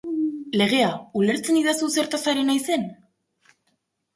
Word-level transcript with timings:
Legea, 0.61 0.87
ulertzen 1.21 1.59
didazu 1.59 1.91
zertaz 1.99 2.23
ari 2.33 2.47
naizen? 2.49 2.89